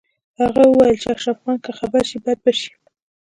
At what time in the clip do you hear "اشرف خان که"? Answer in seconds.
1.15-1.71